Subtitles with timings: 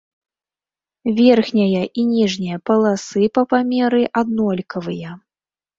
[1.19, 5.09] Верхняя і ніжняя паласы па памеры аднолькавыя.